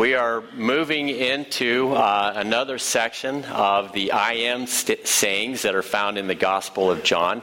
[0.00, 5.82] We are moving into uh, another section of the I am st- sayings that are
[5.82, 7.42] found in the Gospel of John.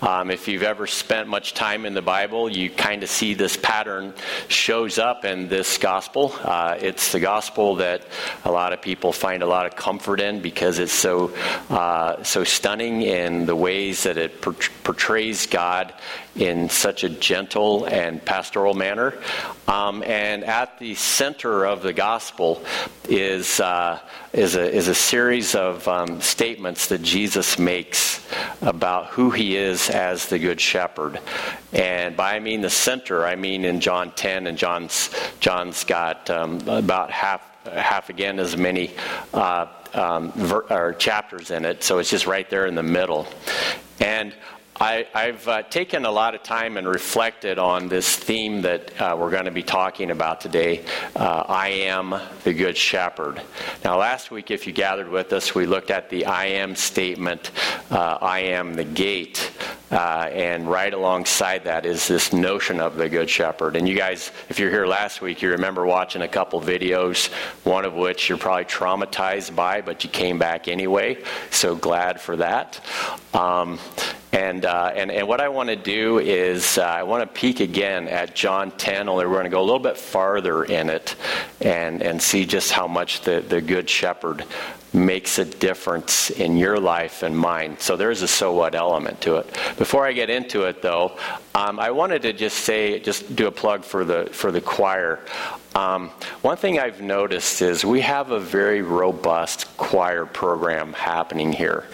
[0.00, 3.58] Um, if you've ever spent much time in the Bible, you kind of see this
[3.58, 4.14] pattern
[4.48, 6.34] shows up in this Gospel.
[6.40, 8.04] Uh, it's the Gospel that
[8.46, 11.34] a lot of people find a lot of comfort in because it's so
[11.68, 15.92] uh, so stunning in the ways that it portrays God
[16.38, 19.14] in such a gentle and pastoral manner.
[19.66, 22.62] Um, and at the center of the gospel
[23.08, 23.98] is, uh,
[24.32, 28.24] is, a, is a series of um, statements that Jesus makes
[28.62, 31.18] about who he is as the Good Shepherd.
[31.72, 36.30] And by I mean the center, I mean in John 10, and John's, John's got
[36.30, 38.92] um, about half, half again as many.
[39.34, 43.26] Uh, um, ver- chapters in it, so it's just right there in the middle.
[43.98, 44.34] And
[44.80, 49.16] I, have uh, taken a lot of time and reflected on this theme that uh,
[49.18, 50.84] we're going to be talking about today.
[51.16, 52.14] Uh, I am
[52.44, 53.42] the Good Shepherd.
[53.84, 57.50] Now, last week, if you gathered with us, we looked at the I am statement
[57.90, 59.50] uh, I am the gate.
[59.90, 63.74] Uh, and right alongside that is this notion of the Good Shepherd.
[63.74, 67.32] And you guys, if you're here last week, you remember watching a couple videos,
[67.64, 71.16] one of which you're probably traumatized by, but you came back anyway.
[71.50, 72.80] So glad for that.
[73.32, 73.78] Um,
[74.32, 77.60] and, uh, and, and what I want to do is uh, I want to peek
[77.60, 81.16] again at John 10, only we're going to go a little bit farther in it
[81.60, 84.44] and, and see just how much the, the Good Shepherd
[84.92, 87.76] makes a difference in your life and mine.
[87.78, 89.46] So there's a so what element to it.
[89.76, 91.16] Before I get into it, though,
[91.54, 95.20] um, I wanted to just say, just do a plug for the for the choir.
[95.74, 96.08] Um,
[96.40, 101.84] one thing I've noticed is we have a very robust choir program happening here.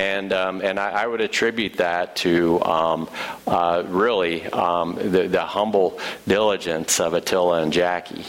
[0.00, 3.10] And, um, and I, I, would attribute that to um,
[3.46, 8.24] uh, really um, the, the, humble diligence of Attila and Jackie.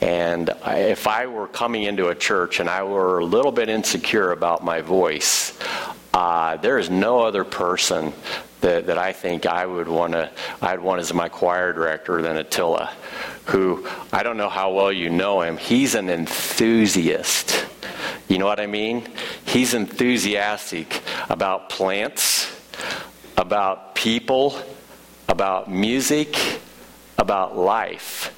[0.00, 4.32] And if I were coming into a church and I were a little bit insecure
[4.32, 5.56] about my voice,
[6.12, 8.12] uh, there is no other person
[8.60, 12.38] that, that I think I would want to I'd want as my choir director than
[12.38, 12.92] Attila,
[13.44, 15.58] who I don't know how well you know him.
[15.58, 17.66] He's an enthusiast
[18.28, 19.06] you know what I mean?
[19.44, 22.50] He's enthusiastic about plants,
[23.36, 24.58] about people,
[25.28, 26.36] about music,
[27.18, 28.30] about life.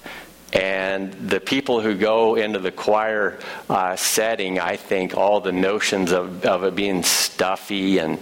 [0.53, 3.39] And the people who go into the choir
[3.69, 8.19] uh, setting, I think all the notions of, of it being stuffy and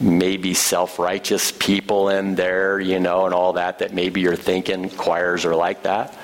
[0.00, 4.88] maybe self righteous people in there, you know, and all that, that maybe you're thinking
[4.88, 6.16] choirs are like that.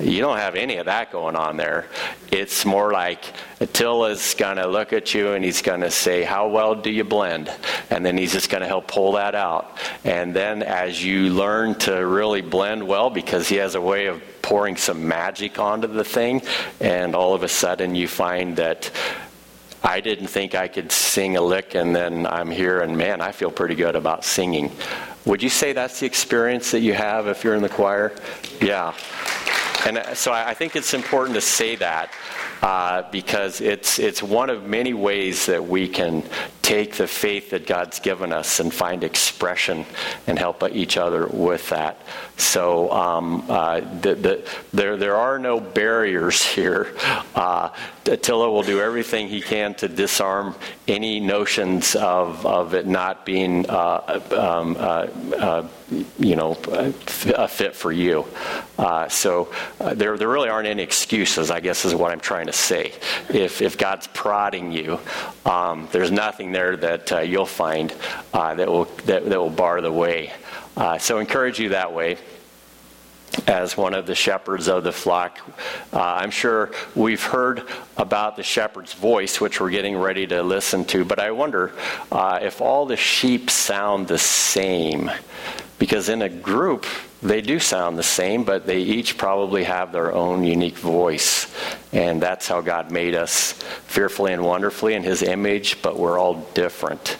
[0.00, 1.86] You don't have any of that going on there.
[2.30, 3.24] It's more like
[3.60, 7.02] Attila's going to look at you and he's going to say, How well do you
[7.02, 7.50] blend?
[7.90, 9.76] And then he's just going to help pull that out.
[10.04, 14.22] And then as you learn to really blend well, because he has a way of
[14.40, 16.42] pouring some magic onto the thing,
[16.80, 18.90] and all of a sudden you find that.
[19.80, 23.30] I didn't think I could sing a lick, and then I'm here, and man, I
[23.30, 24.72] feel pretty good about singing.
[25.24, 28.12] Would you say that's the experience that you have if you're in the choir?
[28.60, 28.92] Yeah.
[29.86, 32.12] And uh, so I think it's important to say that
[32.62, 36.24] uh, because it's, it's one of many ways that we can
[36.62, 39.86] take the faith that God's given us and find expression
[40.26, 42.02] and help each other with that.
[42.36, 46.94] So um, uh, the, the, there, there are no barriers here.
[47.34, 47.70] Uh,
[48.04, 50.54] Attila will do everything he can to disarm
[50.86, 55.06] any notions of, of it not being, uh, um, uh,
[55.36, 55.68] uh,
[56.18, 58.26] you know, a fit for you.
[58.78, 59.52] Uh, so
[59.94, 62.92] there, there really aren't any excuses, I guess, is what I'm trying to say.
[63.28, 65.00] If, if God's prodding you,
[65.46, 67.92] um, there's nothing there that you'll find
[68.32, 70.32] that, will, that, that will bar the way.
[70.76, 72.18] Uh, so encourage you that way
[73.46, 75.40] as one of the shepherds of the flock.
[75.92, 77.62] Uh, I'm sure we've heard
[77.96, 81.72] about the shepherd's voice, which we're getting ready to listen to, but I wonder
[82.10, 85.10] uh, if all the sheep sound the same.
[85.78, 86.86] Because in a group,
[87.22, 91.52] they do sound the same, but they each probably have their own unique voice.
[91.92, 93.52] And that's how God made us
[93.86, 97.16] fearfully and wonderfully in His image, but we're all different.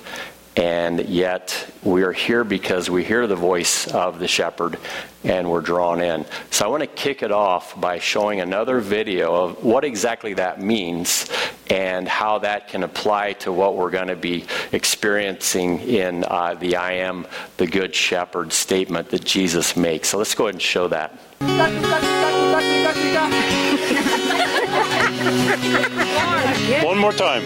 [0.59, 4.77] And yet we are here because we hear the voice of the shepherd
[5.23, 6.27] and we're drawn in.
[6.51, 10.61] So I want to kick it off by showing another video of what exactly that
[10.61, 11.31] means
[11.71, 16.75] and how that can apply to what we're going to be experiencing in uh, the
[16.75, 20.09] I am the good shepherd statement that Jesus makes.
[20.09, 21.13] So let's go ahead and show that.
[26.85, 27.45] One more time.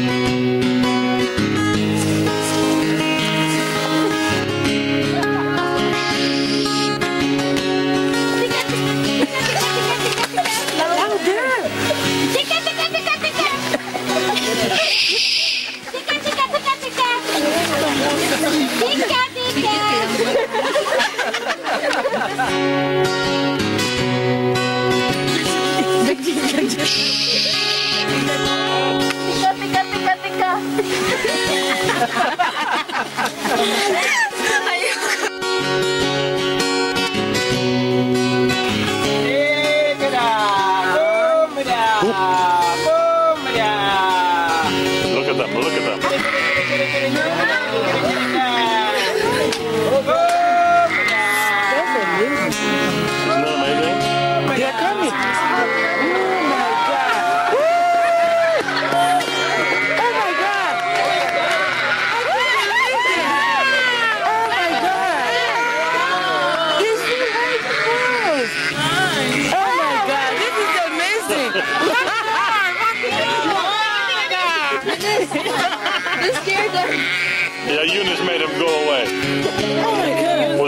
[0.10, 0.15] you.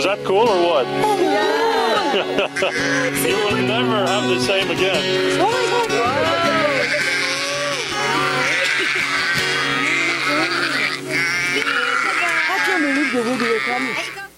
[0.09, 0.87] That cool or what?
[1.01, 1.29] Oh my
[3.29, 5.39] You will never have the same again.
[5.39, 6.09] Oh my God.
[12.49, 14.28] I can't believe the way they were coming.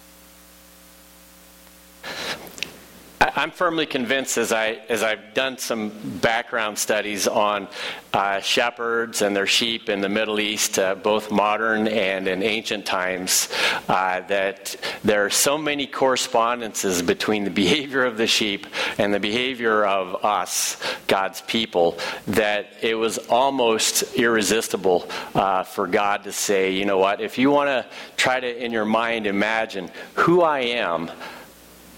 [3.41, 5.89] I'm firmly convinced, as I as I've done some
[6.21, 7.67] background studies on
[8.13, 12.85] uh, shepherds and their sheep in the Middle East, uh, both modern and in ancient
[12.85, 13.49] times,
[13.87, 18.67] uh, that there are so many correspondences between the behavior of the sheep
[18.99, 20.77] and the behavior of us,
[21.07, 21.97] God's people,
[22.27, 27.49] that it was almost irresistible uh, for God to say, you know what, if you
[27.49, 31.09] want to try to in your mind imagine who I am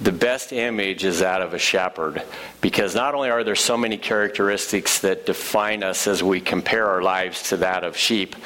[0.04, 2.22] the best image is that of a shepherd
[2.64, 7.02] because not only are there so many characteristics that define us as we compare our
[7.02, 8.38] lives to that of sheep,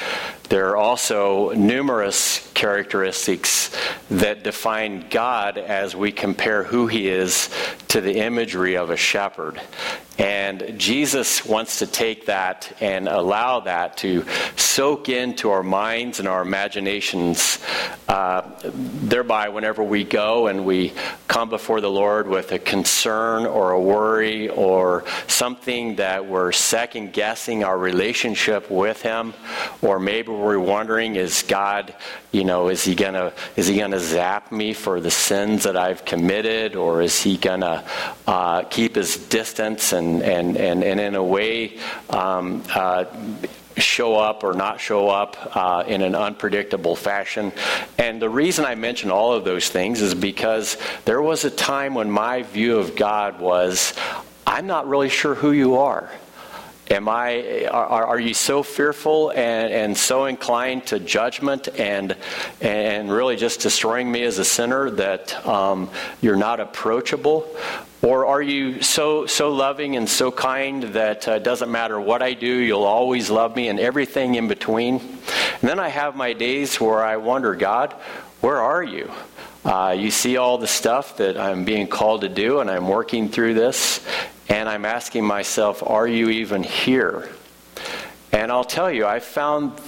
[0.50, 3.69] there are also numerous characteristics
[4.10, 7.50] that define God as we compare who he is
[7.90, 9.62] to the imagery of a shepherd.
[10.18, 14.25] And Jesus wants to take that and allow that to
[14.56, 17.60] soak into our minds and our imaginations.
[18.08, 20.94] Uh, thereby, whenever we go and we
[21.28, 27.12] come before the Lord with a concern or a worry or something that we're second
[27.13, 29.33] guessing our relationship with Him,
[29.81, 31.94] or maybe we're wondering, is God,
[32.31, 36.06] you know, is He gonna is He gonna zap me for the sins that I've
[36.06, 37.83] committed, or is He gonna
[38.25, 41.77] uh, keep His distance and and and, and in a way.
[42.10, 43.06] Um, uh,
[43.77, 47.51] show up or not show up uh, in an unpredictable fashion.
[47.97, 51.94] And the reason I mention all of those things is because there was a time
[51.94, 53.94] when my view of God was
[54.45, 56.09] I'm not really sure who you are.
[56.89, 57.66] Am I?
[57.66, 62.16] Are, are you so fearful and, and so inclined to judgment and
[62.62, 65.89] and really just destroying me as a sinner that um,
[66.22, 67.45] you're not approachable,
[68.01, 72.22] or are you so so loving and so kind that uh, it doesn't matter what
[72.22, 75.00] I do, you'll always love me and everything in between?
[75.00, 77.94] And then I have my days where I wonder, God,
[78.39, 79.12] where are you?
[79.66, 83.27] Uh, you see all the stuff that I'm being called to do, and I'm working
[83.27, 84.00] through this,
[84.50, 87.30] and I'm asking myself, are you even here?
[88.32, 89.80] And I'll tell you, I found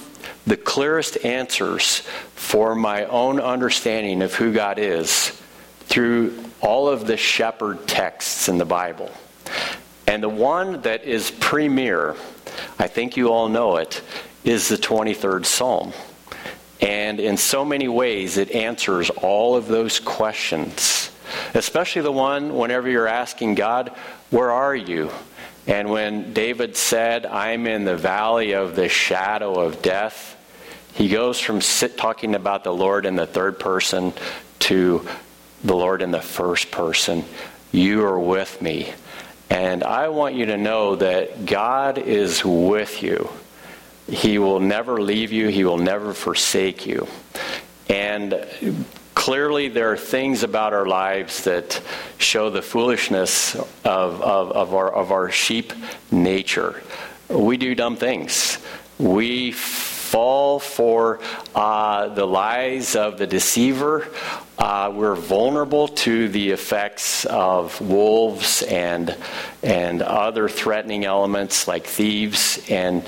[0.46, 2.00] the clearest answers
[2.34, 5.40] for my own understanding of who God is
[5.80, 9.10] through all of the shepherd texts in the Bible.
[10.06, 12.16] And the one that is premier,
[12.78, 14.02] I think you all know it,
[14.44, 15.92] is the 23rd Psalm.
[16.80, 20.99] And in so many ways, it answers all of those questions,
[21.54, 23.90] especially the one whenever you're asking God,
[24.30, 25.10] Where are you?
[25.66, 30.36] And when David said, I'm in the valley of the shadow of death,
[30.94, 34.12] he goes from sit, talking about the Lord in the third person
[34.60, 35.06] to
[35.62, 37.24] the Lord in the first person.
[37.72, 38.92] You are with me.
[39.48, 43.30] And I want you to know that God is with you.
[44.08, 47.06] He will never leave you, He will never forsake you.
[47.88, 48.32] And
[49.14, 51.80] clearly, there are things about our lives that
[52.18, 55.72] show the foolishness of, of, of, our, of our sheep
[56.10, 56.82] nature.
[57.28, 58.58] We do dumb things.
[58.98, 59.52] We
[60.10, 61.20] fall for
[61.54, 64.08] uh, the lies of the deceiver.
[64.58, 69.16] Uh, we're vulnerable to the effects of wolves and
[69.62, 72.60] and other threatening elements like thieves.
[72.68, 73.04] And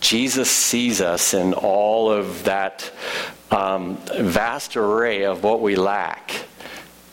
[0.00, 2.90] Jesus sees us in all of that
[3.50, 6.44] um, vast array of what we lack,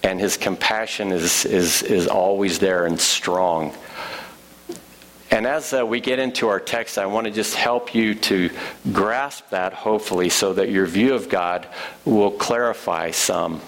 [0.04, 3.74] and His compassion is is is always there and strong.
[5.30, 8.50] And as uh, we get into our text, I want to just help you to
[8.94, 11.68] grasp that, hopefully, so that your view of God
[12.06, 13.62] will clarify some.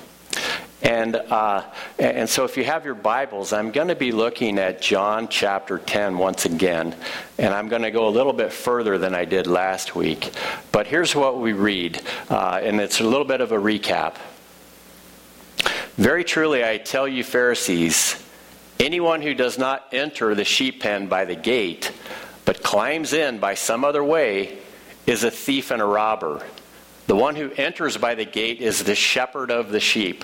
[0.82, 1.64] And, uh,
[1.98, 5.78] and so, if you have your Bibles, I'm going to be looking at John chapter
[5.78, 6.96] 10 once again.
[7.38, 10.32] And I'm going to go a little bit further than I did last week.
[10.72, 14.16] But here's what we read, uh, and it's a little bit of a recap.
[15.98, 18.24] Very truly, I tell you, Pharisees,
[18.80, 21.92] anyone who does not enter the sheep pen by the gate,
[22.46, 24.60] but climbs in by some other way,
[25.06, 26.42] is a thief and a robber.
[27.08, 30.24] The one who enters by the gate is the shepherd of the sheep.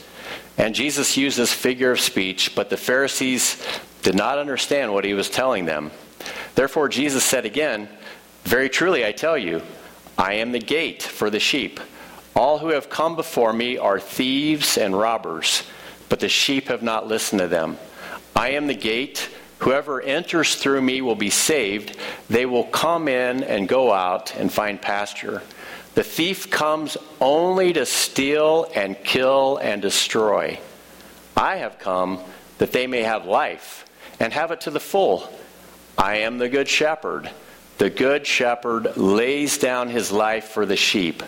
[0.57, 3.61] And Jesus used this figure of speech, but the Pharisees
[4.03, 5.91] did not understand what he was telling them.
[6.55, 7.87] Therefore, Jesus said again,
[8.43, 9.61] Very truly, I tell you,
[10.17, 11.79] I am the gate for the sheep.
[12.35, 15.63] All who have come before me are thieves and robbers,
[16.09, 17.77] but the sheep have not listened to them.
[18.35, 19.29] I am the gate.
[19.59, 21.97] Whoever enters through me will be saved.
[22.29, 25.43] They will come in and go out and find pasture.
[25.93, 30.59] The thief comes only to steal and kill and destroy.
[31.35, 32.19] I have come
[32.59, 33.85] that they may have life
[34.19, 35.27] and have it to the full.
[35.97, 37.29] I am the good shepherd.
[37.77, 41.23] The good shepherd lays down his life for the sheep.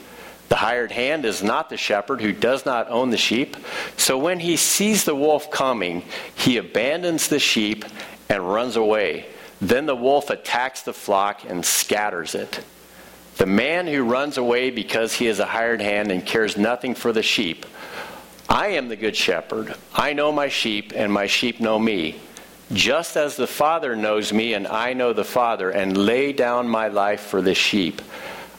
[0.50, 3.58] The hired hand is not the shepherd who does not own the sheep.
[3.98, 6.04] So when he sees the wolf coming,
[6.36, 7.84] he abandons the sheep
[8.30, 9.26] and runs away.
[9.60, 12.64] Then the wolf attacks the flock and scatters it.
[13.38, 17.12] The man who runs away because he is a hired hand and cares nothing for
[17.12, 17.66] the sheep.
[18.48, 19.74] I am the good shepherd.
[19.94, 22.20] I know my sheep, and my sheep know me.
[22.72, 26.88] Just as the Father knows me, and I know the Father, and lay down my
[26.88, 28.02] life for the sheep.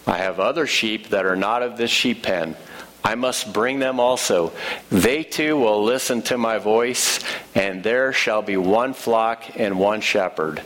[0.07, 2.57] I have other sheep that are not of this sheep pen.
[3.05, 4.53] I must bring them also.
[4.91, 7.21] They too will listen to my voice,
[7.55, 10.63] and there shall be one flock and one shepherd.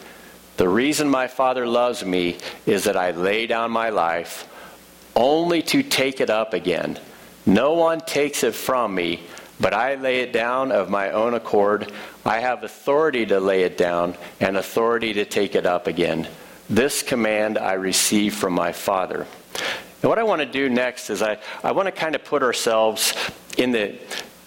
[0.58, 2.36] The reason my Father loves me
[2.66, 4.48] is that I lay down my life
[5.14, 6.98] only to take it up again.
[7.46, 9.22] No one takes it from me,
[9.60, 11.92] but I lay it down of my own accord.
[12.26, 16.26] I have authority to lay it down and authority to take it up again.
[16.68, 19.28] This command I receive from my Father.
[20.02, 22.42] And what I want to do next is I, I want to kind of put
[22.42, 23.14] ourselves
[23.56, 23.96] in the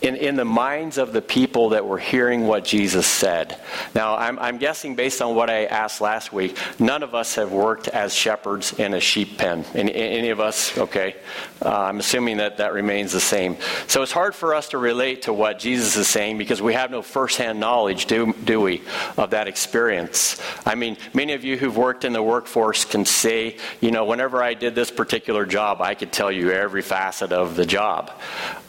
[0.02, 3.60] in, in the minds of the people that were hearing what Jesus said.
[3.94, 7.52] Now, I'm, I'm guessing based on what I asked last week, none of us have
[7.52, 9.64] worked as shepherds in a sheep pen.
[9.76, 10.76] Any, any of us?
[10.78, 11.16] Okay.
[11.64, 13.58] Uh, I'm assuming that that remains the same.
[13.88, 16.90] So it's hard for us to relate to what Jesus is saying because we have
[16.90, 18.82] no firsthand knowledge, do, do we,
[19.18, 20.42] of that experience.
[20.66, 24.42] I mean, many of you who've worked in the workforce can say, you know, whenever
[24.42, 28.12] I did this particular job, I could tell you every facet of the job.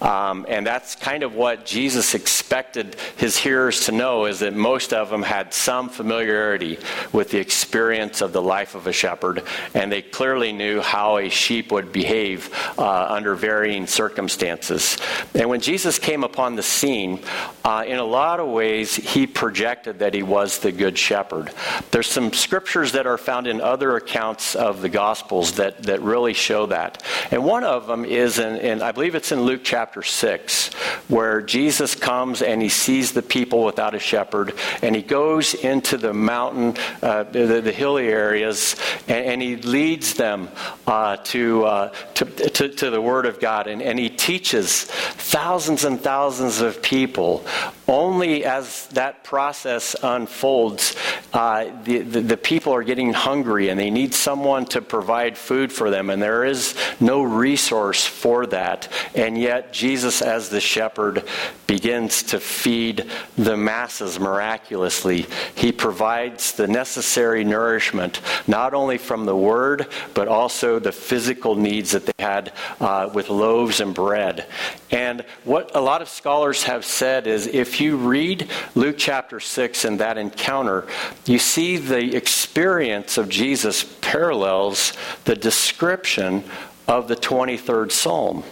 [0.03, 4.55] Um, and that's kind kind of what Jesus expected his hearers to know is that
[4.55, 6.81] most of them had some familiarity
[7.13, 11.29] with the experience of the life of a shepherd, and they clearly knew how a
[11.29, 14.97] sheep would behave uh, under varying circumstances.
[15.33, 17.21] And when Jesus came upon the scene,
[17.65, 21.53] uh, in a lot of ways, he projected that he was the good shepherd.
[21.93, 26.35] There's some scriptures that are found in other accounts of the Gospels that, that really
[26.35, 27.01] show that.
[27.31, 30.71] And one of them is in, in I believe it's in Luke chapter 6,
[31.13, 35.99] where Jesus comes and he sees the people without a shepherd, and he goes into
[35.99, 38.77] the mountain, uh, the, the, hilly areas,
[39.07, 40.49] and, and he leads them
[40.87, 45.85] uh, to, uh, to, to, to, the Word of God, and, and he teaches thousands
[45.85, 47.45] and thousands of people.
[47.93, 50.97] Only as that process unfolds,
[51.35, 55.71] uh, the, the, the people are getting hungry and they need someone to provide food
[55.71, 58.89] for them, and there is no resource for that.
[59.15, 61.25] And yet, Jesus, as the shepherd,
[61.67, 65.27] begins to feed the masses miraculously.
[65.55, 71.91] He provides the necessary nourishment, not only from the word, but also the physical needs
[71.91, 74.47] that they had uh, with loaves and bread.
[74.91, 79.85] And what a lot of scholars have said is if you read Luke chapter 6
[79.85, 80.87] and that encounter,
[81.27, 84.93] you see the experience of Jesus parallels
[85.25, 86.45] the description
[86.89, 88.45] of the 23rd Psalm.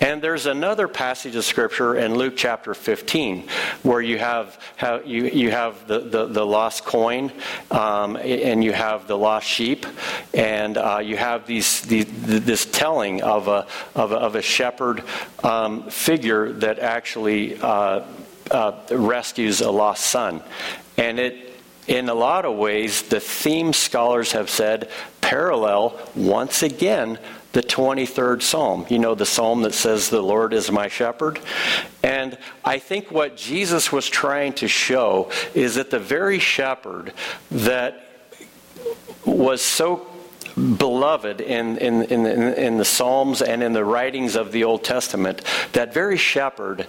[0.00, 3.48] And there's another passage of scripture in Luke chapter 15
[3.82, 4.58] where you have,
[5.04, 7.32] you, you have the, the, the lost coin
[7.70, 9.86] um, and you have the lost sheep
[10.34, 15.02] and uh, you have these, these, this telling of a, of a, of a shepherd
[15.42, 18.04] um, figure that actually uh,
[18.50, 20.42] uh, rescues a lost son.
[20.96, 21.46] And it
[21.86, 27.18] in a lot of ways, the theme scholars have said parallel once again
[27.52, 28.86] the 23rd Psalm.
[28.88, 31.38] You know, the psalm that says, The Lord is my shepherd.
[32.02, 37.12] And I think what Jesus was trying to show is that the very shepherd
[37.50, 38.02] that
[39.24, 40.06] was so
[40.56, 45.42] beloved in, in, in, in, the Psalms and in the writings of the Old Testament,
[45.72, 46.86] that very shepherd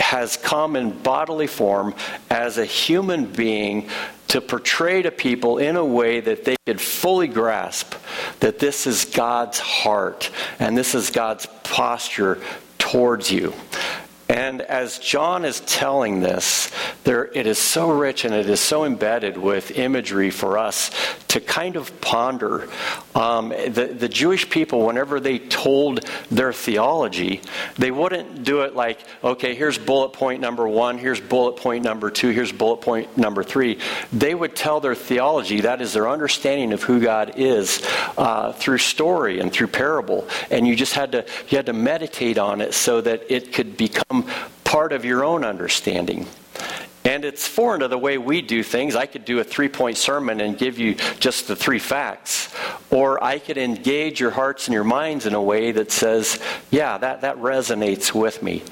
[0.00, 1.94] has come in bodily form
[2.30, 3.88] as a human being
[4.28, 7.94] to portray to people in a way that they could fully grasp
[8.40, 12.40] that this is God's heart and this is God's posture
[12.78, 13.52] towards you.
[14.30, 16.70] And as John is telling this,
[17.02, 20.92] there, it is so rich and it is so embedded with imagery for us
[21.28, 22.68] to kind of ponder.
[23.16, 27.40] Um, the, the Jewish people, whenever they told their theology,
[27.76, 32.08] they wouldn't do it like, okay, here's bullet point number one, here's bullet point number
[32.08, 33.80] two, here's bullet point number three.
[34.12, 37.84] They would tell their theology, that is their understanding of who God is,
[38.16, 40.28] uh, through story and through parable.
[40.52, 43.76] And you just had to, you had to meditate on it so that it could
[43.76, 44.19] become
[44.64, 46.26] part of your own understanding.
[47.04, 48.94] And it's foreign to the way we do things.
[48.94, 52.54] I could do a three point sermon and give you just the three facts.
[52.90, 56.38] Or I could engage your hearts and your minds in a way that says,
[56.70, 58.62] yeah, that, that resonates with me.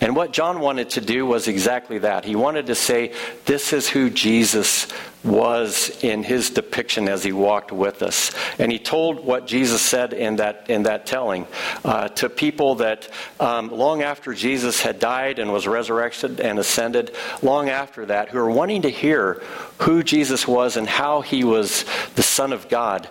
[0.00, 2.24] And what John wanted to do was exactly that.
[2.24, 3.12] He wanted to say,
[3.46, 4.86] this is who Jesus
[5.24, 8.30] was in his depiction as he walked with us.
[8.60, 11.48] And he told what Jesus said in that, in that telling
[11.84, 13.08] uh, to people that
[13.40, 18.38] um, long after Jesus had died and was resurrected and ascended, long after that, who
[18.38, 19.42] are wanting to hear
[19.78, 23.08] who Jesus was and how he was the Son of God,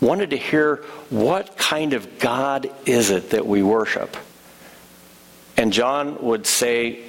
[0.00, 0.76] wanted to hear
[1.10, 4.16] what kind of God is it that we worship.
[5.60, 7.00] And John would say,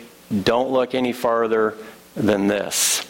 [0.43, 1.73] don't look any farther
[2.17, 3.09] than this.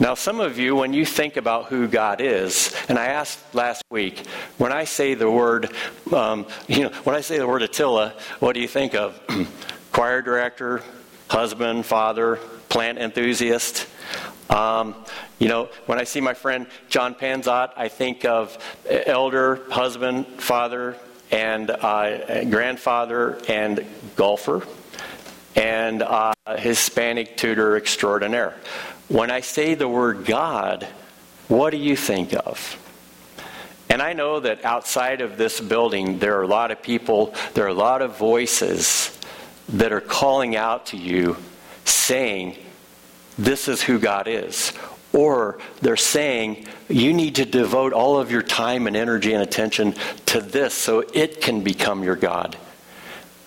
[0.00, 3.84] Now, some of you, when you think about who God is, and I asked last
[3.90, 5.70] week, when I say the word,
[6.10, 9.20] um, you know, when I say the word Attila, what do you think of?
[9.92, 10.82] Choir director,
[11.28, 12.36] husband, father,
[12.70, 13.86] plant enthusiast.
[14.48, 14.94] Um,
[15.38, 18.56] you know, when I see my friend John Panzot, I think of
[18.88, 20.96] elder, husband, father,
[21.32, 24.64] and uh, grandfather and golfer
[25.56, 28.54] and uh, Hispanic tutor extraordinaire.
[29.08, 30.86] When I say the word God,
[31.48, 32.78] what do you think of?
[33.88, 37.64] And I know that outside of this building, there are a lot of people, there
[37.64, 39.18] are a lot of voices
[39.68, 41.36] that are calling out to you
[41.84, 42.56] saying,
[43.36, 44.72] This is who God is.
[45.12, 49.94] Or they're saying, you need to devote all of your time and energy and attention
[50.26, 52.56] to this so it can become your God.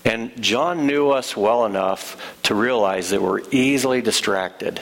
[0.03, 4.81] And John knew us well enough to realize that we're easily distracted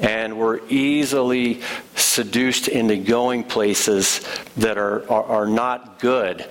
[0.00, 1.60] and we're easily
[1.94, 4.20] seduced into going places
[4.56, 6.46] that are, are, are, not good.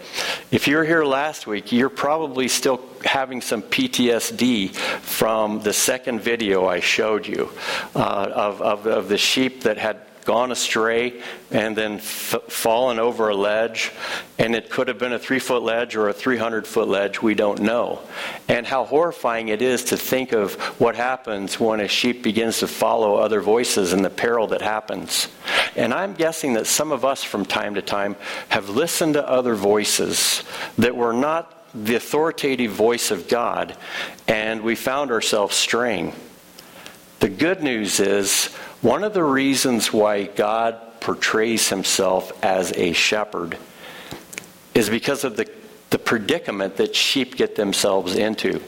[0.52, 6.66] If you're here last week, you're probably still having some PTSD from the second video
[6.66, 7.50] I showed you
[7.96, 8.00] uh,
[8.34, 13.36] of, of, of the sheep that had gone astray and then f- fallen over a
[13.36, 13.92] ledge.
[14.38, 17.34] And it could have been a three foot ledge or a 300 foot ledge, we
[17.36, 18.02] don't know.
[18.48, 22.68] And how horrifying it is to think of what happens when a sheep begins to
[22.68, 25.28] follow other voices and the peril that happens.
[25.76, 28.16] And I'm guessing that some of us from time to time
[28.50, 30.44] have listened to other voices
[30.78, 33.76] that were not the authoritative voice of God,
[34.28, 36.14] and we found ourselves straying.
[37.24, 38.48] The good news is
[38.82, 43.58] one of the reasons why God portrays himself as a shepherd
[44.76, 45.50] is because of the,
[45.90, 48.62] the predicament that sheep get themselves into.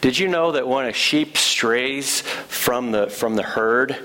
[0.00, 3.96] Did you know that when a sheep strays from the, from the herd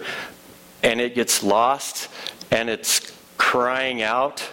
[0.81, 2.09] and it gets lost
[2.49, 4.49] and it's crying out,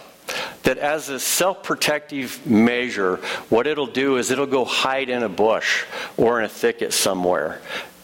[0.61, 3.15] that as a self protective measure,
[3.49, 5.85] what it'll do is it'll go hide in a bush
[6.17, 7.59] or in a thicket somewhere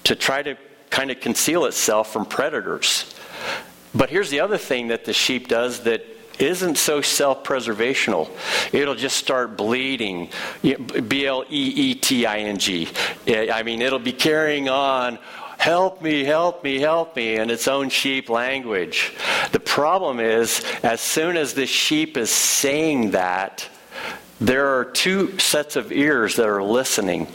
[0.06, 0.58] to try to
[0.90, 3.14] kind of conceal itself from predators.
[3.94, 6.06] But here's the other thing that the sheep does that
[6.40, 8.30] isn't so self preservational.
[8.74, 10.30] It'll just start bleating.
[10.62, 12.90] B L E E T I N G.
[13.28, 15.18] I mean, it'll be carrying on.
[15.58, 19.14] Help me, help me, help me, in its own sheep language.
[19.52, 23.68] The problem is, as soon as the sheep is saying that,
[24.42, 27.28] there are two sets of ears that are listening.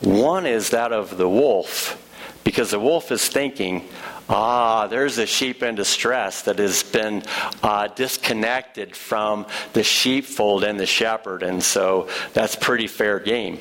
[0.00, 1.98] One is that of the wolf,
[2.44, 3.88] because the wolf is thinking,
[4.28, 7.22] ah, there's a sheep in distress that has been
[7.62, 13.60] uh, disconnected from the sheepfold and the shepherd, and so that's pretty fair game.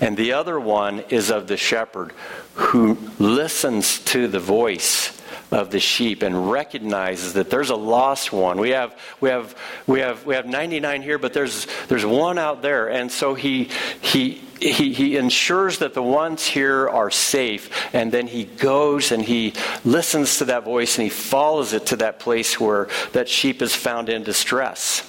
[0.00, 2.12] And the other one is of the shepherd
[2.54, 5.18] who listens to the voice
[5.50, 8.58] of the sheep and recognizes that there's a lost one.
[8.58, 12.62] We have we have we have we have 99 here, but there's there's one out
[12.62, 14.42] there, and so he he.
[14.60, 19.54] He, he ensures that the ones here are safe, and then he goes and he
[19.84, 23.74] listens to that voice and he follows it to that place where that sheep is
[23.74, 25.04] found in distress.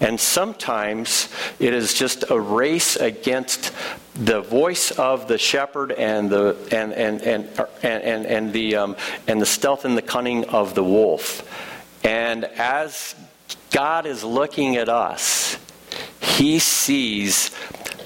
[0.00, 3.72] And sometimes it is just a race against
[4.14, 7.48] the voice of the shepherd and the and and and
[7.82, 11.46] and, and, and the um, and the stealth and the cunning of the wolf.
[12.04, 13.14] And as
[13.70, 15.58] God is looking at us,
[16.20, 17.50] He sees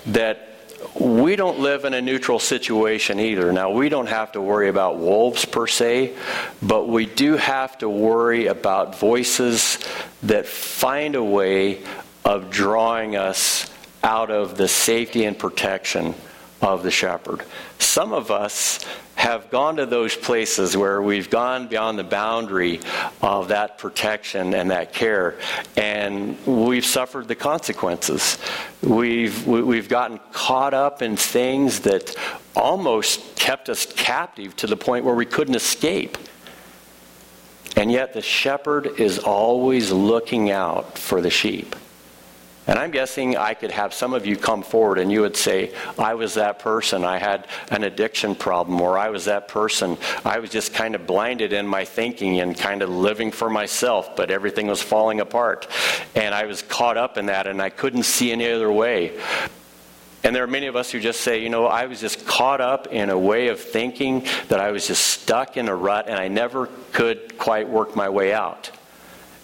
[0.07, 0.54] that
[0.99, 3.53] we don't live in a neutral situation either.
[3.53, 6.15] Now, we don't have to worry about wolves per se,
[6.63, 9.79] but we do have to worry about voices
[10.23, 11.83] that find a way
[12.25, 13.71] of drawing us
[14.03, 16.15] out of the safety and protection
[16.61, 17.43] of the shepherd.
[17.79, 18.85] Some of us
[19.25, 22.79] have gone to those places where we've gone beyond the boundary
[23.23, 25.39] of that protection and that care,
[25.79, 28.37] and we've suffered the consequences.
[28.83, 32.15] We've, we've gotten caught up in things that
[32.55, 36.19] almost kept us captive to the point where we couldn't escape.
[37.79, 41.75] And yet the shepherd is always looking out for the sheep.
[42.67, 45.75] And I'm guessing I could have some of you come forward and you would say,
[45.99, 47.05] I was that person.
[47.05, 49.99] I had an addiction problem, or I was that person.
[50.25, 54.17] I was just kind of blinded in my thinking and kind of living for myself,
[54.17, 55.69] but everything was falling apart.
[56.15, 59.21] And I was caught up in that and I couldn't see any other way.
[60.23, 62.63] And there are many of us who just say, you know, I was just caught
[62.63, 66.17] up in a way of thinking that I was just stuck in a rut and
[66.17, 68.71] I never could quite work my way out.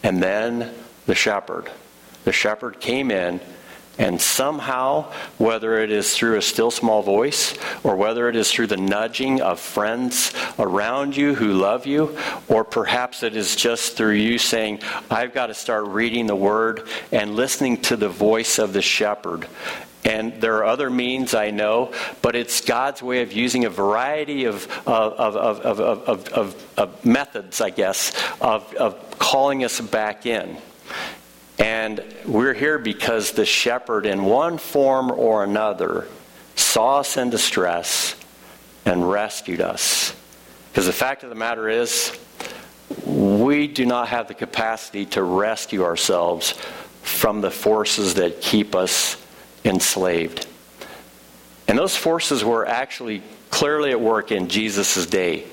[0.02, 0.72] And then
[1.04, 1.70] the shepherd
[2.24, 3.40] the shepherd came in
[4.00, 7.54] and somehow, whether it is through a still small voice
[7.84, 12.16] or whether it is through the nudging of friends around you who love you,
[12.48, 14.80] or perhaps it is just through you saying,
[15.10, 19.46] I've got to start reading the word and listening to the voice of the shepherd.
[20.02, 24.46] And there are other means, I know, but it's God's way of using a variety
[24.46, 30.56] of, of, of, of, methods, I guess, of, of calling us back in.
[31.60, 36.08] And we're here because the shepherd, in one form or another,
[36.56, 38.16] saw us in distress
[38.86, 40.16] and rescued us.
[40.72, 42.18] Because the fact of the matter is,
[43.04, 46.52] we do not have the capacity to rescue ourselves
[47.02, 49.22] from the forces that keep us
[49.62, 50.46] enslaved.
[51.68, 55.44] And those forces were actually clearly at work in Jesus' day.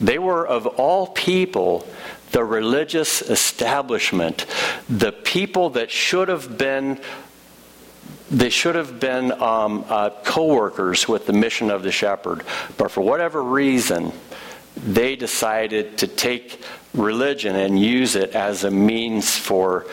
[0.00, 1.86] They were, of all people,
[2.32, 4.46] the religious establishment,
[4.88, 7.00] the people that should have been
[8.30, 12.42] they should have been um, uh, co-workers with the mission of the shepherd
[12.78, 14.10] but for whatever reason
[14.76, 16.64] they decided to take
[16.94, 19.86] religion and use it as a means for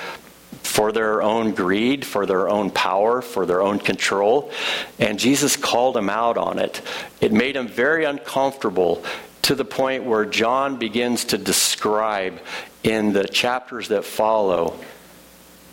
[0.64, 4.52] for their own greed, for their own power, for their own control.
[5.00, 6.82] And Jesus called them out on it.
[7.22, 9.04] It made them very uncomfortable
[9.44, 12.40] to the point where John begins to describe
[12.84, 14.80] in the chapters that follow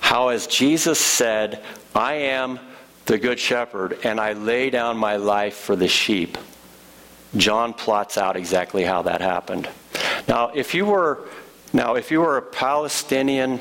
[0.00, 1.62] how, as Jesus said,
[1.94, 2.60] I am
[3.06, 6.38] the good shepherd and I lay down my life for the sheep.
[7.36, 9.68] John plots out exactly how that happened.
[10.28, 11.28] Now, if you were
[11.72, 13.60] now if you were a Palestinian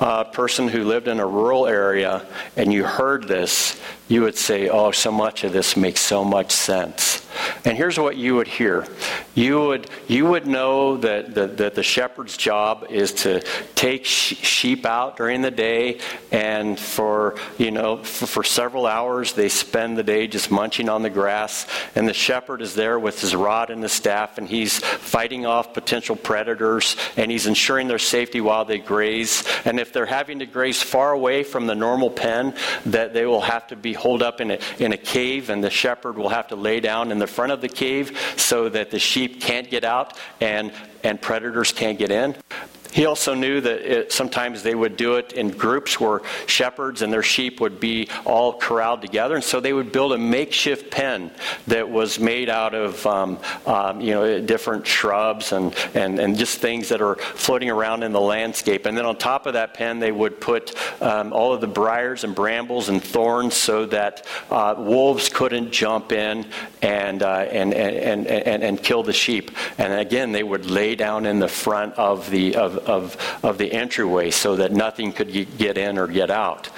[0.00, 2.26] uh, person who lived in a rural area
[2.56, 6.50] and you heard this, you would say, "Oh, so much of this makes so much
[6.50, 7.03] sense."
[7.64, 8.86] And here's what you would hear.
[9.34, 13.40] You would, you would know that, that, that the shepherd's job is to
[13.74, 19.32] take sh- sheep out during the day, and for, you know, for, for several hours
[19.32, 23.20] they spend the day just munching on the grass, and the shepherd is there with
[23.20, 27.98] his rod and his staff, and he's fighting off potential predators, and he's ensuring their
[27.98, 29.44] safety while they graze.
[29.64, 32.54] And if they're having to graze far away from the normal pen,
[32.86, 35.70] that they will have to be holed up in a, in a cave, and the
[35.70, 38.98] shepherd will have to lay down in the front of the cave so that the
[38.98, 42.34] sheep can't get out and, and predators can't get in.
[42.94, 47.12] He also knew that it, sometimes they would do it in groups where shepherds and
[47.12, 51.32] their sheep would be all corralled together, and so they would build a makeshift pen
[51.66, 56.58] that was made out of um, um, you know different shrubs and, and, and just
[56.58, 58.86] things that are floating around in the landscape.
[58.86, 62.22] And then on top of that pen, they would put um, all of the briars
[62.22, 66.46] and brambles and thorns so that uh, wolves couldn't jump in
[66.80, 69.50] and, uh, and, and, and, and, kill the sheep.
[69.78, 73.72] And again, they would lay down in the front of the, of, of, of the
[73.72, 76.68] entryway so that nothing could get in or get out.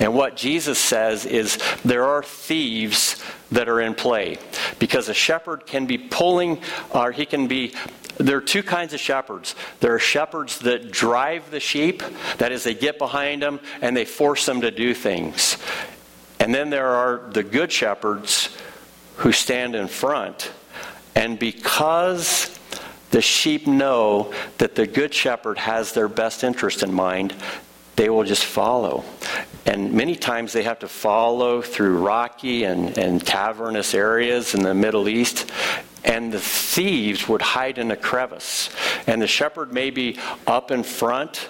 [0.00, 4.38] And what Jesus says is there are thieves that are in play
[4.78, 7.74] because a shepherd can be pulling or he can be
[8.18, 9.54] there are two kinds of shepherds.
[9.80, 12.02] There are shepherds that drive the sheep,
[12.38, 15.56] that is, they get behind them and they force them to do things.
[16.38, 18.56] And then there are the good shepherds
[19.16, 20.50] who stand in front.
[21.14, 22.58] And because
[23.12, 27.34] the sheep know that the good shepherd has their best interest in mind,
[27.94, 29.04] they will just follow.
[29.66, 34.74] And many times they have to follow through rocky and, and cavernous areas in the
[34.74, 35.50] Middle East.
[36.04, 38.70] And the thieves would hide in a crevice.
[39.06, 41.48] And the shepherd may be up in front,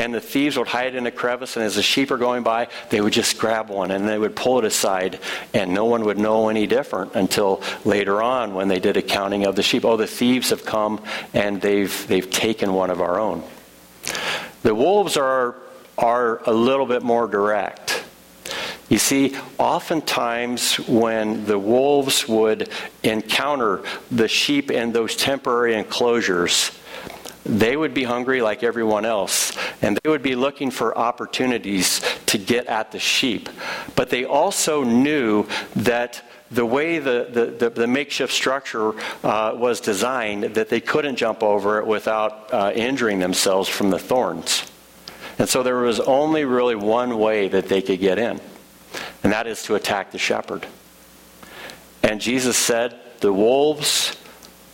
[0.00, 1.56] and the thieves would hide in a crevice.
[1.56, 4.34] And as the sheep are going by, they would just grab one and they would
[4.34, 5.18] pull it aside.
[5.52, 9.44] And no one would know any different until later on when they did a counting
[9.44, 9.84] of the sheep.
[9.84, 13.44] Oh, the thieves have come and they've, they've taken one of our own.
[14.62, 15.54] The wolves are
[15.98, 18.02] are a little bit more direct.
[18.88, 22.70] You see, oftentimes when the wolves would
[23.02, 26.72] encounter the sheep in those temporary enclosures,
[27.44, 32.38] they would be hungry like everyone else, and they would be looking for opportunities to
[32.38, 33.48] get at the sheep.
[33.96, 38.92] But they also knew that the way the, the, the, the makeshift structure
[39.24, 43.98] uh, was designed, that they couldn't jump over it without uh, injuring themselves from the
[43.98, 44.70] thorns.
[45.38, 48.40] And so there was only really one way that they could get in,
[49.22, 50.66] and that is to attack the shepherd.
[52.02, 54.16] And Jesus said, The wolves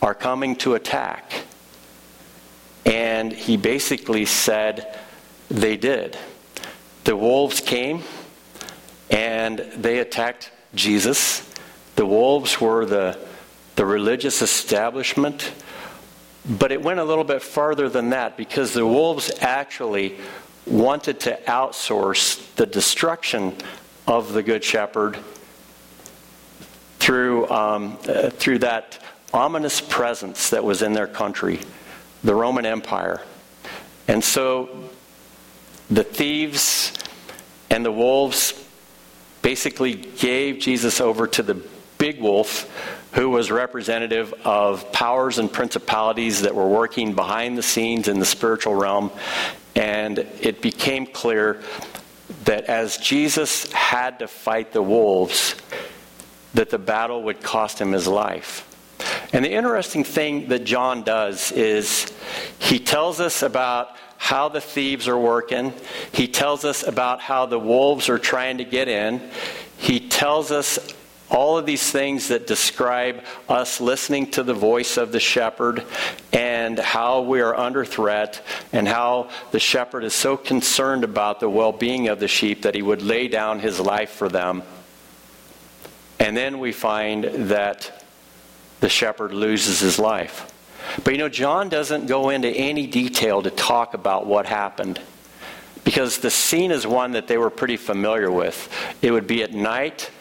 [0.01, 1.46] are coming to attack.
[3.17, 4.95] And he basically said,
[5.49, 6.15] They did.
[7.03, 8.03] The wolves came
[9.09, 11.41] and they attacked Jesus.
[11.95, 13.17] The wolves were the,
[13.75, 15.51] the religious establishment.
[16.47, 20.17] But it went a little bit farther than that because the wolves actually
[20.67, 23.55] wanted to outsource the destruction
[24.05, 25.17] of the Good Shepherd
[26.99, 28.99] through, um, uh, through that
[29.33, 31.59] ominous presence that was in their country,
[32.27, 33.21] the Roman Empire.
[34.09, 34.67] And so
[35.89, 36.91] the thieves
[37.69, 38.53] and the wolves
[39.41, 41.53] basically gave Jesus over to the
[41.97, 42.69] big wolf,
[43.13, 48.25] who was representative of powers and principalities that were working behind the scenes in the
[48.25, 49.09] spiritual realm.
[49.73, 51.61] And it became clear
[52.43, 55.55] that as Jesus had to fight the wolves,
[56.55, 58.65] that the battle would cost him his life.
[59.33, 62.11] And the interesting thing that John does is
[62.59, 65.73] he tells us about how the thieves are working.
[66.11, 69.21] He tells us about how the wolves are trying to get in.
[69.77, 70.79] He tells us
[71.29, 75.83] all of these things that describe us listening to the voice of the shepherd
[76.31, 81.49] and how we are under threat and how the shepherd is so concerned about the
[81.49, 84.63] well being of the sheep that he would lay down his life for them.
[86.19, 87.96] And then we find that
[88.79, 90.53] the shepherd loses his life.
[91.03, 94.99] But you know, John doesn't go into any detail to talk about what happened
[95.83, 98.69] because the scene is one that they were pretty familiar with.
[99.01, 100.11] It would be at night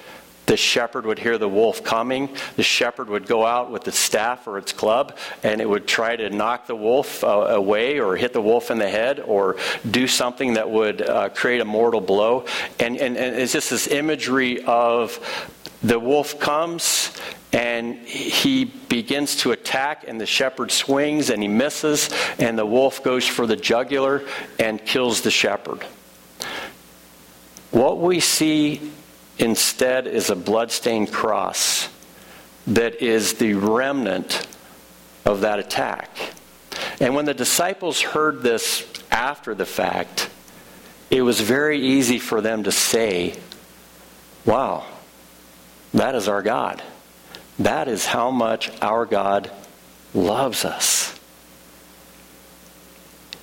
[0.47, 2.29] the shepherd would hear the wolf coming.
[2.55, 6.15] The shepherd would go out with the staff or its club and it would try
[6.15, 9.57] to knock the wolf uh, away or hit the wolf in the head or
[9.91, 12.47] do something that would uh, create a mortal blow.
[12.79, 15.19] And, and, and it's just this imagery of
[15.83, 17.13] the wolf comes
[17.53, 23.03] and he begins to attack, and the shepherd swings and he misses, and the wolf
[23.03, 24.23] goes for the jugular
[24.59, 25.85] and kills the shepherd.
[27.71, 28.93] What we see
[29.39, 31.89] instead is a bloodstained cross
[32.67, 34.47] that is the remnant
[35.25, 36.11] of that attack.
[37.01, 40.31] And when the disciples heard this after the fact,
[41.11, 43.39] it was very easy for them to say,
[44.45, 44.87] Wow,
[45.95, 46.83] that is our God.
[47.59, 49.51] That is how much our God
[50.15, 51.19] loves us.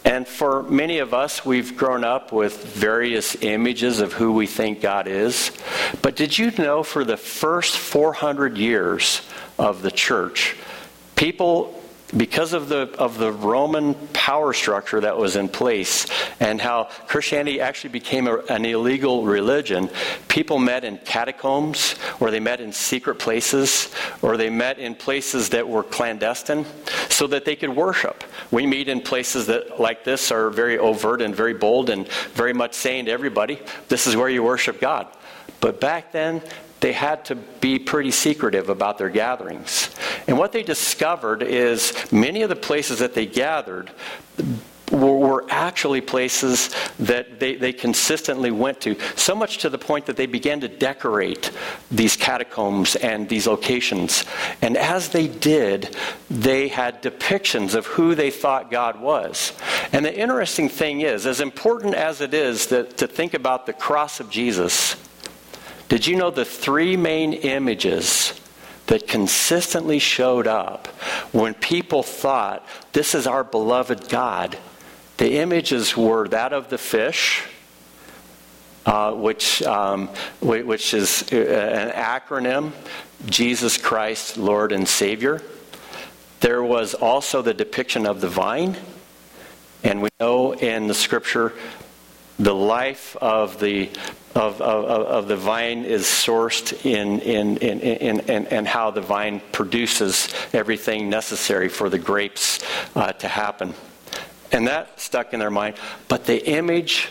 [0.06, 4.82] And for many of us, we've grown up with various images of who we think
[4.82, 5.52] God is.
[6.02, 9.22] But did you know for the first 400 years
[9.58, 10.56] of the church,
[11.16, 11.82] people
[12.16, 16.08] because of the of the Roman power structure that was in place
[16.40, 19.90] and how Christianity actually became a, an illegal religion,
[20.28, 25.50] people met in catacombs or they met in secret places or they met in places
[25.50, 26.66] that were clandestine
[27.10, 28.24] so that they could worship.
[28.52, 32.54] We meet in places that like this are very overt and very bold and very
[32.54, 35.08] much saying to everybody, this is where you worship God.
[35.60, 36.42] But back then,
[36.84, 39.90] they had to be pretty secretive about their gatherings.
[40.28, 43.90] And what they discovered is many of the places that they gathered
[44.92, 50.18] were, actually places that they, they consistently went to, so much to the point that
[50.18, 51.52] they began to decorate
[51.90, 54.26] these catacombs and these locations.
[54.62, 55.96] And as they did,
[56.30, 59.54] they had depictions of who they thought God was.
[59.94, 63.74] And the interesting thing is, as important as it is that, to think about the
[63.74, 64.98] cross of Jesus,
[65.94, 68.34] did you know the three main images
[68.88, 70.88] that consistently showed up
[71.32, 74.58] when people thought, this is our beloved God?
[75.18, 77.44] The images were that of the fish,
[78.88, 80.08] uh, which, um,
[80.42, 82.72] which is uh, an acronym
[83.28, 85.44] Jesus Christ, Lord and Savior.
[86.40, 88.78] There was also the depiction of the vine.
[89.84, 91.54] And we know in the scripture
[92.44, 93.90] the life of the
[94.36, 99.02] of, of, of the vine is sourced in, in, in, in, in, in how the
[99.02, 102.60] vine produces everything necessary for the grapes
[102.96, 103.76] uh, to happen.
[104.52, 105.76] And that stuck in their mind.
[106.08, 107.10] But the image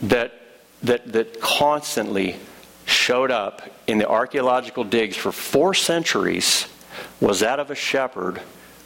[0.00, 0.32] that,
[0.82, 2.36] that, that constantly
[2.86, 6.66] showed up in the archaeological digs for four centuries
[7.20, 8.40] was that of a shepherd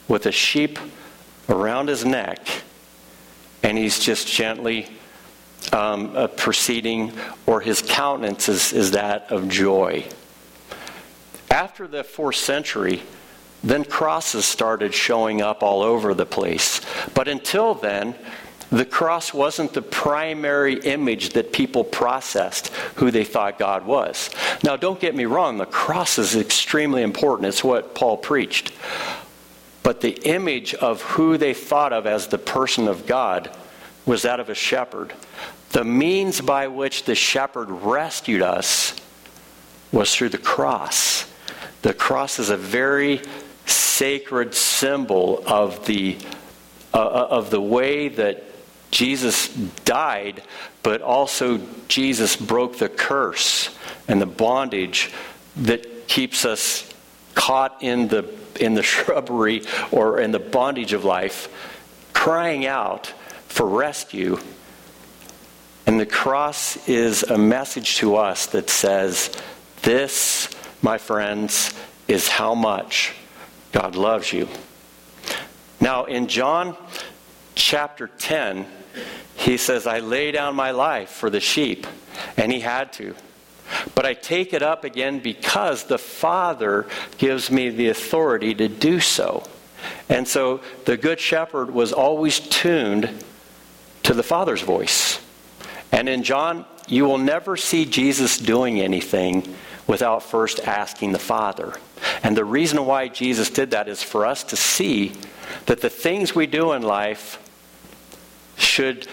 [0.09, 0.77] with a sheep
[1.47, 2.45] around his neck,
[3.63, 4.89] and he's just gently
[5.73, 7.11] um, proceeding,
[7.45, 10.05] or his countenance is, is that of joy.
[11.49, 13.03] After the fourth century,
[13.63, 16.81] then crosses started showing up all over the place.
[17.13, 18.15] But until then,
[18.71, 24.29] the cross wasn't the primary image that people processed who they thought God was.
[24.63, 27.47] Now, don't get me wrong, the cross is extremely important.
[27.47, 28.71] It's what Paul preached.
[29.83, 33.55] But the image of who they thought of as the person of God
[34.05, 35.13] was that of a shepherd.
[35.71, 38.95] The means by which the shepherd rescued us
[39.91, 41.31] was through the cross.
[41.81, 43.21] The cross is a very
[43.65, 46.17] sacred symbol of the,
[46.93, 48.43] uh, uh, of the way that
[48.91, 49.49] Jesus
[49.85, 50.43] died,
[50.83, 53.69] but also Jesus broke the curse
[54.07, 55.11] and the bondage
[55.57, 56.89] that keeps us
[57.33, 61.49] caught in the, in the shrubbery or in the bondage of life,
[62.13, 63.13] crying out
[63.47, 64.37] for rescue
[65.95, 69.31] and the cross is a message to us that says,
[69.83, 70.49] This,
[70.81, 71.73] my friends,
[72.09, 73.13] is how much
[73.71, 74.49] God loves you.
[75.79, 76.75] Now, in John
[77.55, 78.65] chapter 10,
[79.37, 81.87] he says, I lay down my life for the sheep.
[82.35, 83.15] And he had to.
[83.95, 88.99] But I take it up again because the Father gives me the authority to do
[88.99, 89.45] so.
[90.09, 93.23] And so the Good Shepherd was always tuned
[94.03, 95.14] to the Father's voice.
[95.95, 99.55] And in John, you will never see Jesus doing anything
[99.87, 101.73] without first asking the Father.
[102.21, 105.13] And the reason why Jesus did that is for us to see
[105.67, 107.41] that the things we do in life
[108.57, 109.07] should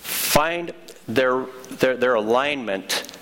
[0.00, 0.72] find
[1.06, 3.16] their, their, their alignment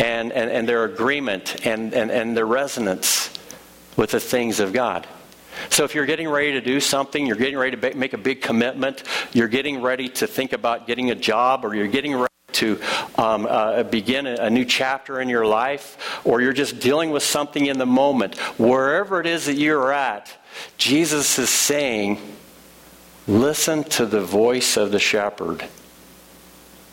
[0.00, 3.30] and, and, and their agreement and, and, and their resonance
[3.96, 5.06] with the things of God.
[5.70, 8.42] So if you're getting ready to do something, you're getting ready to make a big
[8.42, 12.80] commitment, you're getting ready to think about getting a job, or you're getting ready to
[13.16, 17.22] um, uh, begin a, a new chapter in your life, or you're just dealing with
[17.22, 20.36] something in the moment, wherever it is that you're at,
[20.76, 22.18] Jesus is saying,
[23.26, 25.64] listen to the voice of the shepherd,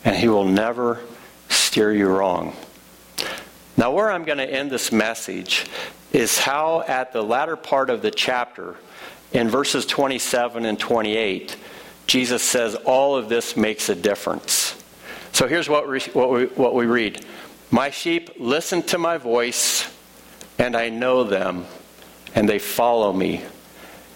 [0.04, 1.00] and he will never
[1.48, 2.56] steer you wrong.
[3.76, 5.66] Now, where I'm going to end this message
[6.12, 8.76] is how, at the latter part of the chapter,
[9.32, 11.56] in verses 27 and 28,
[12.06, 14.69] Jesus says, All of this makes a difference.
[15.40, 17.24] So here's what we, what we, what we read
[17.70, 19.90] My sheep listen to my voice,
[20.58, 21.64] and I know them,
[22.34, 23.40] and they follow me.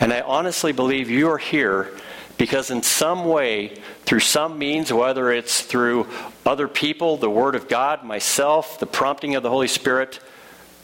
[0.01, 1.99] And I honestly believe you are here
[2.37, 6.09] because, in some way, through some means, whether it's through
[6.45, 10.21] other people, the Word of God, myself, the prompting of the Holy Spirit,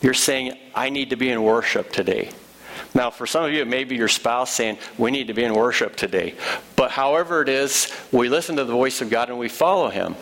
[0.00, 2.30] you're saying, I need to be in worship today.
[2.94, 5.44] Now, for some of you, it may be your spouse saying, We need to be
[5.44, 6.34] in worship today.
[6.76, 10.16] But however it is, we listen to the voice of God and we follow Him.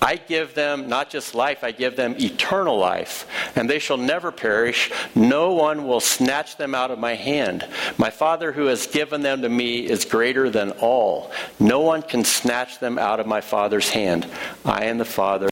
[0.00, 3.26] I give them not just life, I give them eternal life,
[3.56, 4.92] and they shall never perish.
[5.16, 7.66] No one will snatch them out of my hand.
[7.96, 11.32] My Father who has given them to me is greater than all.
[11.58, 14.26] No one can snatch them out of my Father's hand.
[14.64, 15.50] I and the Father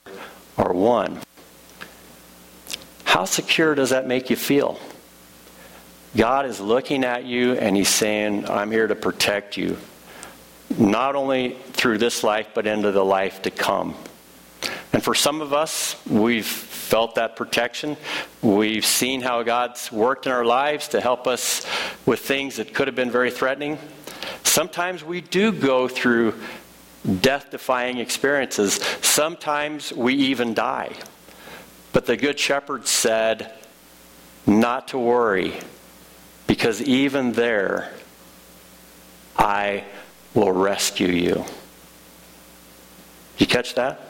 [0.57, 1.21] are one.
[3.05, 4.79] How secure does that make you feel?
[6.17, 9.77] God is looking at you and He's saying, I'm here to protect you,
[10.79, 13.95] not only through this life, but into the life to come.
[14.93, 17.97] And for some of us, we've felt that protection.
[18.41, 21.67] We've seen how God's worked in our lives to help us
[22.07, 23.79] with things that could have been very threatening.
[24.43, 26.35] Sometimes we do go through
[27.21, 28.75] death defying experiences.
[29.03, 30.93] Sometimes we even die.
[31.93, 33.53] But the Good Shepherd said,
[34.47, 35.55] not to worry,
[36.47, 37.93] because even there,
[39.37, 39.85] I
[40.35, 41.45] will rescue you.
[43.39, 44.01] You catch that?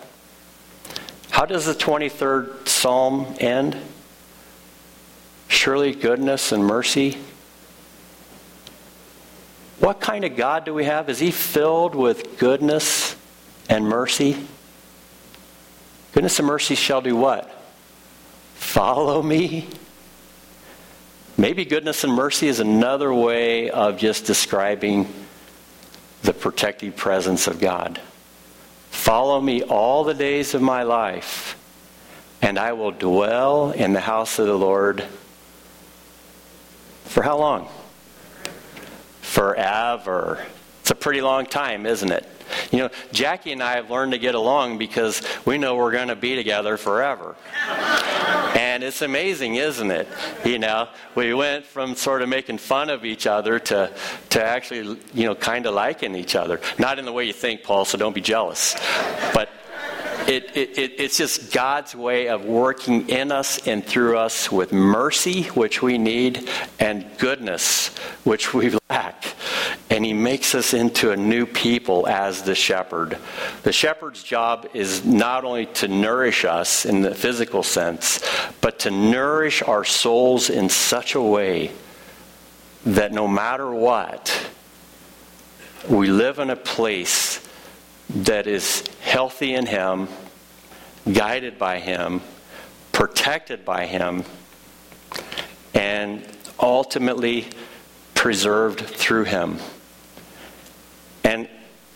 [1.31, 3.77] How does the 23rd Psalm end?
[5.49, 7.19] Surely goodness and mercy.
[9.79, 11.11] What kind of God do we have?
[11.11, 13.17] Is he filled with goodness
[13.69, 14.37] and mercy?
[16.13, 17.51] Goodness and mercy shall do what?
[18.55, 19.69] Follow me?
[21.39, 25.07] Maybe goodness and mercy is another way of just describing
[26.23, 28.01] the protective presence of God.
[28.91, 31.59] Follow me all the days of my life,
[32.41, 35.05] and I will dwell in the house of the Lord.
[37.05, 37.69] For how long?
[39.21, 40.43] Forever.
[40.81, 42.27] It's a pretty long time, isn't it?
[42.71, 46.09] You know, Jackie and I have learned to get along because we know we're going
[46.09, 47.37] to be together forever.
[48.57, 50.09] And it's amazing, isn't it?
[50.45, 53.93] You know, we went from sort of making fun of each other to,
[54.31, 56.61] to actually, you know, kind of liking each other.
[56.79, 58.75] Not in the way you think, Paul, so don't be jealous.
[59.33, 59.51] But
[60.27, 64.73] it, it, it, it's just God's way of working in us and through us with
[64.73, 66.49] mercy, which we need,
[66.81, 69.06] and goodness, which we lack.
[69.97, 73.17] And He makes us into a new people as the shepherd.
[73.63, 78.21] The shepherd's job is not only to nourish us in the physical sense,
[78.61, 81.71] but to nourish our souls in such a way
[82.85, 84.51] that no matter what,
[85.89, 87.41] we live in a place
[88.11, 90.09] that is healthy in Him,
[91.11, 92.21] guided by Him,
[92.93, 94.25] protected by Him,
[95.73, 96.23] and
[96.61, 97.47] ultimately
[98.13, 99.59] preserved through Him.
[101.27, 101.49] And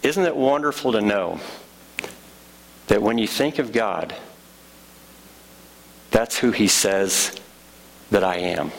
[0.02, 1.38] isn't it wonderful to know
[2.88, 4.12] that when you think of God,
[6.10, 7.38] that's who He says
[8.10, 8.72] that I am?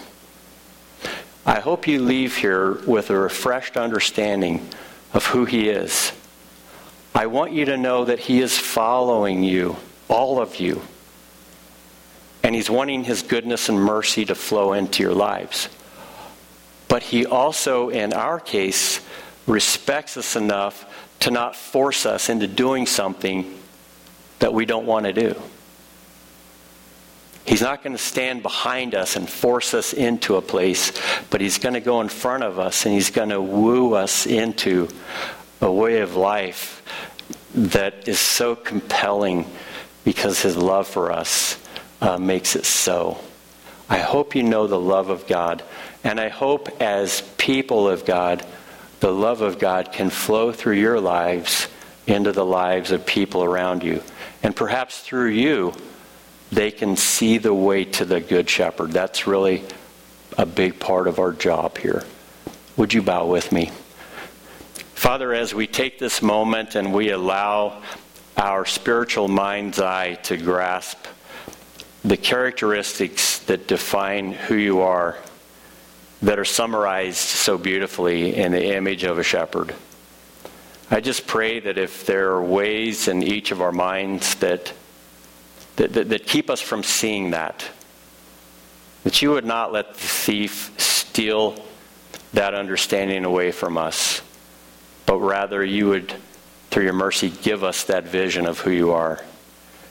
[1.45, 4.68] I hope you leave here with a refreshed understanding
[5.14, 6.12] of who He is
[7.14, 9.76] I want you to know that He is following you,
[10.08, 10.82] all of you.
[12.43, 15.68] And He's wanting His goodness and mercy to flow into your lives.
[16.88, 19.02] But He also, in our case,
[19.52, 20.86] respects us enough
[21.20, 23.58] to not force us into doing something
[24.39, 25.36] that we don't want to do.
[27.45, 30.91] He's not going to stand behind us and force us into a place,
[31.30, 34.26] but He's going to go in front of us and He's going to woo us
[34.26, 34.88] into
[35.60, 36.82] a way of life
[37.54, 39.45] that is so compelling
[40.04, 41.58] because his love for us
[42.02, 43.20] uh, makes it so.
[43.89, 45.64] I hope you know the love of God.
[46.04, 48.45] And I hope as people of God,
[49.02, 51.68] the love of God can flow through your lives
[52.08, 54.02] into the lives of people around you.
[54.43, 55.74] And perhaps through you,
[56.52, 58.91] they can see the way to the Good Shepherd.
[58.91, 59.64] That's really
[60.38, 62.04] a big part of our job here.
[62.78, 63.72] Would you bow with me?
[64.93, 67.82] Father, as we take this moment and we allow
[68.38, 70.99] our spiritual mind's eye to grasp
[72.04, 75.18] the characteristics that define who you are,
[76.22, 79.74] that are summarized so beautifully in the image of a shepherd.
[80.90, 84.74] I just pray that if there are ways in each of our minds that,
[85.78, 87.66] that, that, that keep us from seeing that,
[89.04, 91.64] that you would not let the thief steal
[92.34, 94.22] that understanding away from us
[95.12, 96.16] but rather you would,
[96.70, 99.20] through your mercy, give us that vision of who you are.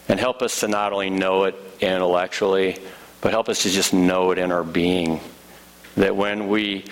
[0.08, 2.78] And help us to not only know it intellectually,
[3.20, 5.20] but help us to just know it in our being.
[6.00, 6.84] That when we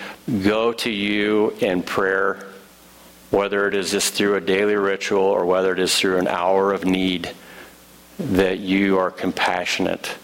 [0.43, 2.45] go to you in prayer,
[3.31, 6.73] whether it is just through a daily ritual or whether it is through an hour
[6.73, 7.31] of need,
[8.19, 10.15] that you are compassionate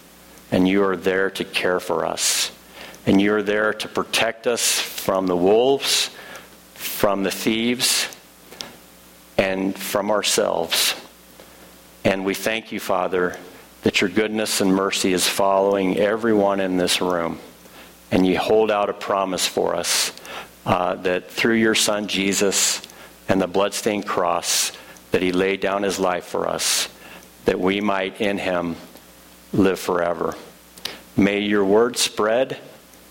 [0.52, 2.52] and you are there to care for us.
[3.06, 6.10] And you are there to protect us from the wolves
[6.96, 8.08] from the thieves
[9.36, 10.94] and from ourselves.
[12.04, 13.36] And we thank you, Father,
[13.82, 17.38] that your goodness and mercy is following everyone in this room.
[18.10, 20.12] And you hold out a promise for us
[20.64, 22.82] uh, that through your Son Jesus
[23.28, 24.72] and the bloodstained cross,
[25.10, 26.88] that he laid down his life for us,
[27.44, 28.76] that we might in him
[29.52, 30.34] live forever.
[31.16, 32.58] May your word spread.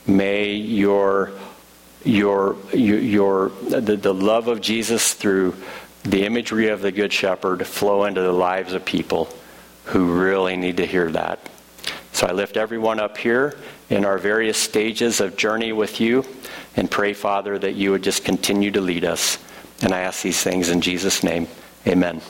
[0.06, 1.32] May your
[2.04, 5.56] your your the, the love of Jesus through
[6.04, 9.28] the imagery of the good shepherd flow into the lives of people
[9.86, 11.40] who really need to hear that.
[12.12, 13.58] So I lift everyone up here
[13.90, 16.26] in our various stages of journey with you
[16.76, 19.38] and pray, Father, that you would just continue to lead us.
[19.82, 21.48] And I ask these things in Jesus' name.
[21.88, 22.22] Amen.